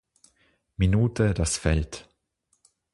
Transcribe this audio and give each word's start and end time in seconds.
Minute 0.77 1.31
das 1.35 1.57
Feld. 1.57 2.09